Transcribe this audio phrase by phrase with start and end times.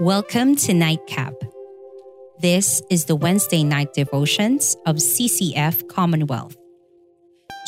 [0.00, 1.32] Welcome to NightKap.
[2.38, 6.54] This is the Wednesday night devotions of CCF Commonwealth.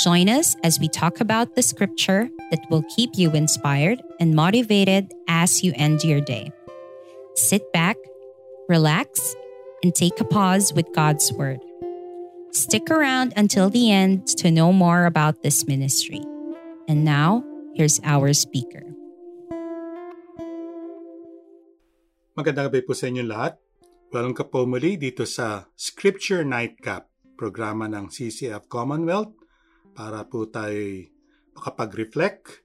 [0.04, 5.10] Join us as we talk about the scripture that will keep you inspired and motivated
[5.26, 6.52] as you end your day.
[7.34, 7.96] Sit back,
[8.68, 9.34] relax,
[9.82, 11.60] and take a pause with God's Word.
[12.52, 16.20] Stick around until the end to know more about this ministry.
[16.86, 17.42] And now,
[17.74, 18.82] here's our speaker.
[22.38, 23.58] Magandang gabi po sa inyo lahat.
[24.14, 29.34] Welcome ka po muli dito sa Scripture Nightcap, programa ng CCF Commonwealth
[29.90, 31.02] para po tayo
[31.58, 32.62] makapag-reflect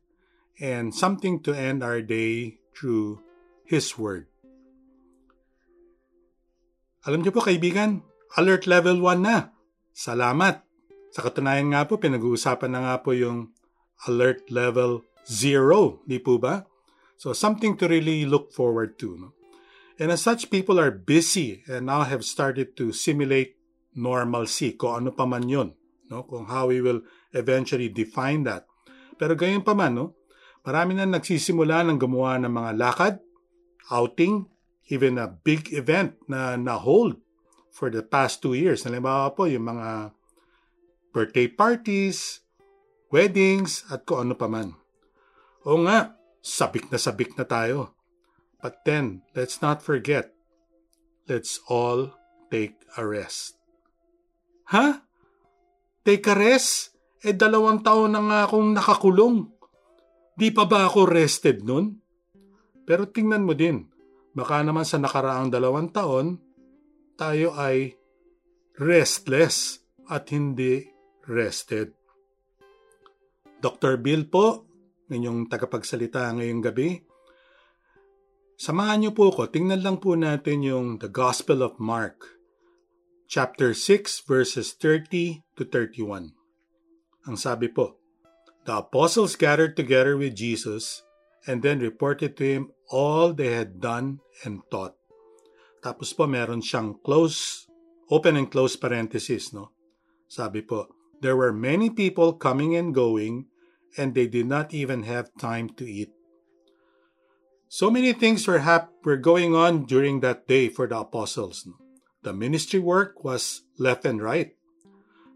[0.62, 3.18] and something to end our day through
[3.66, 4.30] His Word.
[7.10, 8.05] Alam niyo po kaibigan,
[8.38, 9.58] alert level 1 na.
[9.90, 10.62] Salamat.
[11.10, 13.49] Sa katunayan nga po, pinag-uusapan na nga po yung
[14.05, 16.62] alert level 0, di po ba?
[17.18, 19.18] So something to really look forward to.
[19.18, 19.34] No?
[20.02, 23.58] And as such, people are busy and now have started to simulate
[23.94, 25.77] normalcy, kung ano pa man yun,
[26.10, 26.26] no?
[26.26, 28.66] kung how we will eventually define that.
[29.21, 30.18] Pero gayon pa man, no?
[30.66, 33.16] marami na nagsisimula ng gumawa ng mga lakad,
[33.94, 34.49] outing,
[34.90, 37.21] even a big event na na-hold
[37.70, 38.82] for the past two years.
[38.82, 40.16] Halimbawa po, yung mga
[41.14, 42.41] birthday parties,
[43.14, 44.74] weddings, at kung ano pa man.
[45.64, 47.94] O nga, sabik na sabik na tayo.
[48.63, 50.31] But then, let's not forget,
[51.27, 52.15] let's all
[52.47, 53.59] take a rest.
[54.71, 55.03] Ha?
[56.07, 56.95] Take a rest?
[57.19, 59.51] Eh dalawang taon na nga akong nakakulong.
[60.39, 61.99] Di pa ba ako rested nun?
[62.87, 63.84] Pero tingnan mo din,
[64.31, 66.39] baka naman sa nakaraang dalawang taon,
[67.19, 68.00] tayo ay
[68.79, 70.88] restless at hindi
[71.28, 71.91] rested.
[73.59, 74.00] Dr.
[74.00, 74.67] Bill po,
[75.07, 77.00] inyong tagapagsalita ngayong gabi,
[78.53, 82.38] Samahan niyo po ko, tingnan lang po natin yung The Gospel of Mark,
[83.25, 86.38] chapter 6, verses 30 to 31.
[87.25, 87.97] Ang sabi po,
[88.69, 91.02] The apostles gathered together with Jesus
[91.50, 94.96] and then reported to him all they had done and taught.
[95.81, 97.66] Tapos po meron siyang close,
[98.14, 99.74] open and close parenthesis, no?
[100.30, 100.94] Sabi po,
[101.25, 103.50] There were many people coming and going
[103.97, 106.14] and they did not even have time to eat.
[107.73, 111.67] So many things were, hap- were going on during that day for the apostles.
[112.22, 114.53] The ministry work was left and right.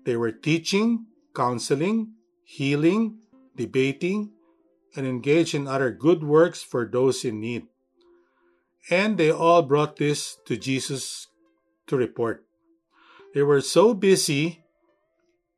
[0.06, 3.18] They were teaching, counseling, healing,
[3.56, 4.34] debating,
[4.96, 7.66] and engaged in other good works for those in need.
[8.92, 11.26] And they all brought this to Jesus
[11.88, 12.46] to report.
[13.34, 14.62] They were so busy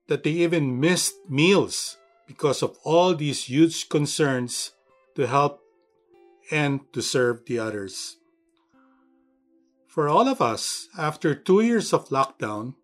[0.08, 4.72] that they even missed meals because of all these huge concerns
[5.16, 5.60] to help
[6.52, 8.18] and to serve the others.
[9.90, 12.78] For all of us, after two years of lockdown,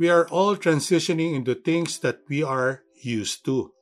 [0.00, 3.72] we are all transitioning into things that we are used to.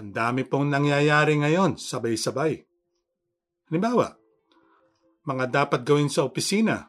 [0.00, 2.64] Ang dami pong nangyayari ngayon, sabay-sabay.
[3.68, 4.16] Halimbawa,
[5.28, 6.88] mga dapat gawin sa opisina,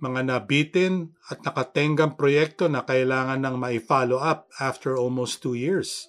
[0.00, 6.08] mga nabitin at nakatenggang proyekto na kailangan ng mai-follow up after almost two years.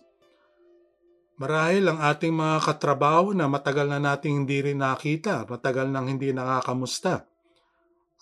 [1.36, 6.32] Marahil ang ating mga katrabaho na matagal na nating hindi rin nakita, matagal nang hindi
[6.32, 7.28] nakakamusta.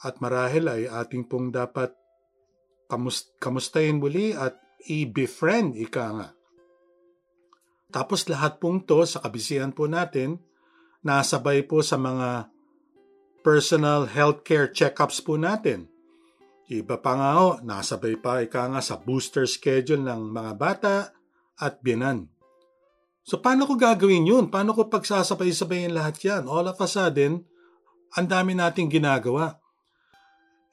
[0.02, 1.94] At marahil ay ating pong dapat
[2.90, 4.58] kamust- kamustahin muli at
[4.90, 6.30] i-befriend, ika nga.
[7.94, 10.42] Tapos lahat pong to sa kabisihan po natin,
[11.06, 12.50] nasabay po sa mga
[13.46, 15.86] personal healthcare checkups po natin.
[16.66, 20.96] Iba pa nga ho, nasabay pa ika nga sa booster schedule ng mga bata
[21.62, 22.33] at binan.
[23.24, 24.52] So paano ko gagawin yun?
[24.52, 26.44] Paano ko pagsasabay-sabayin lahat yan?
[26.44, 27.48] All of a sudden,
[28.14, 29.58] ang dami nating ginagawa.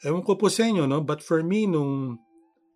[0.02, 0.98] Ewan ko po sa inyo, no?
[1.00, 2.18] But for me, nung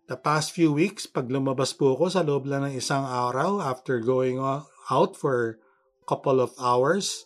[0.07, 3.99] the past few weeks, pag lumabas po ako sa loob lang ng isang araw after
[3.99, 5.59] going out for
[6.05, 7.25] couple of hours,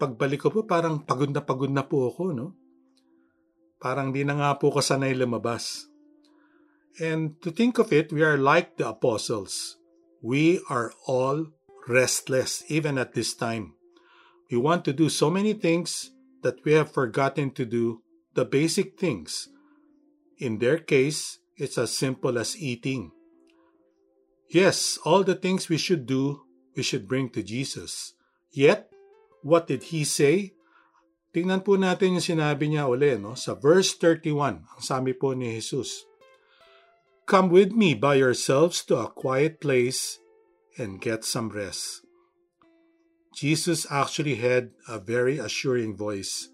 [0.00, 2.56] pagbalik ko po parang pagod na pagod na po ako, no?
[3.76, 5.88] Parang di na nga po ko sanay lumabas.
[7.00, 9.76] And to think of it, we are like the apostles.
[10.20, 11.52] We are all
[11.88, 13.74] restless even at this time.
[14.50, 16.10] We want to do so many things
[16.42, 18.02] that we have forgotten to do
[18.34, 19.48] the basic things.
[20.38, 23.12] In their case, it's as simple as eating.
[24.48, 26.42] Yes, all the things we should do,
[26.74, 28.14] we should bring to Jesus.
[28.50, 28.90] Yet,
[29.42, 30.54] what did he say?
[31.30, 33.38] Tingnan po natin yung sinabi niya uli, no?
[33.38, 36.02] Sa verse 31, ang sabi po ni Jesus,
[37.30, 40.18] Come with me by yourselves to a quiet place
[40.78, 42.02] and get some rest.
[43.34, 46.48] Jesus actually had a very assuring voice,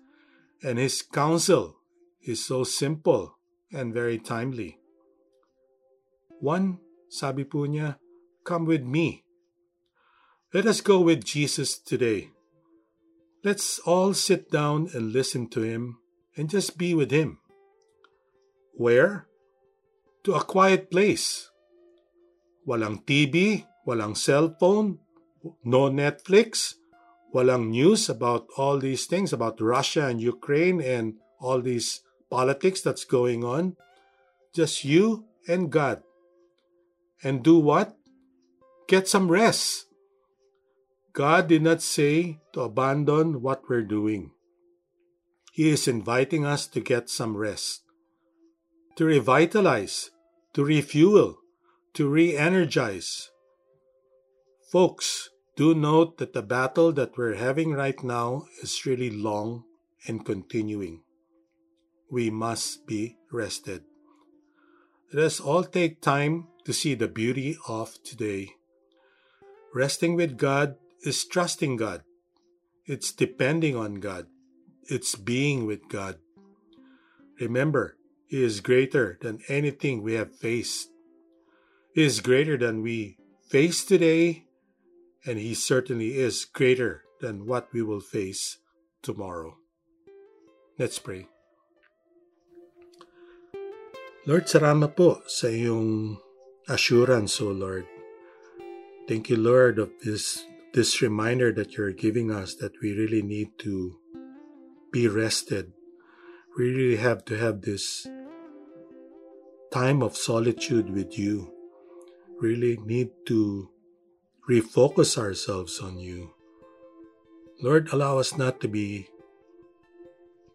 [0.62, 1.76] and his counsel
[2.22, 3.38] is so simple
[3.72, 4.78] and very timely.
[6.40, 6.78] One,
[7.08, 7.96] sabi po niya,
[8.44, 9.24] come with me.
[10.52, 12.30] Let us go with Jesus today.
[13.42, 15.98] Let's all sit down and listen to him
[16.36, 17.38] and just be with him.
[18.74, 19.26] Where?
[20.24, 21.50] To a quiet place.
[22.66, 24.98] Walang TV, walang cellphone,
[25.64, 26.74] no Netflix,
[27.34, 32.00] walang news about all these things about Russia and Ukraine and all these
[32.30, 33.76] politics that's going on.
[34.52, 36.02] Just you and God.
[37.22, 37.96] And do what?
[38.88, 39.86] Get some rest.
[41.12, 44.32] God did not say to abandon what we're doing.
[45.52, 47.80] He is inviting us to get some rest,
[48.96, 50.10] to revitalize,
[50.52, 51.38] to refuel,
[51.94, 53.30] to re energize.
[54.76, 59.64] Folks, do note that the battle that we're having right now is really long
[60.06, 61.00] and continuing.
[62.10, 63.84] We must be rested.
[65.14, 68.50] Let us all take time to see the beauty of today.
[69.74, 72.02] Resting with God is trusting God,
[72.84, 74.26] it's depending on God,
[74.90, 76.16] it's being with God.
[77.40, 77.96] Remember,
[78.26, 80.90] He is greater than anything we have faced.
[81.94, 83.16] He is greater than we
[83.48, 84.45] face today
[85.26, 88.58] and He certainly is greater than what we will face
[89.02, 89.58] tomorrow.
[90.78, 91.26] Let's pray.
[94.26, 96.18] Lord, salamat po sa iyong
[96.66, 97.86] assurance, O Lord.
[99.06, 100.42] Thank you, Lord, of this
[100.74, 103.96] this reminder that you're giving us that we really need to
[104.92, 105.72] be rested.
[106.58, 108.04] We really have to have this
[109.72, 111.54] time of solitude with you.
[112.42, 113.70] Really need to
[114.48, 116.30] refocus ourselves on you.
[117.60, 119.08] Lord, allow us not to be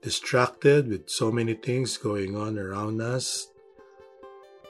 [0.01, 3.47] distracted with so many things going on around us.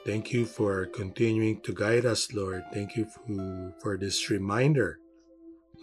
[0.04, 2.64] Thank you for continuing to guide us, Lord.
[2.74, 4.98] Thank you for, for this reminder,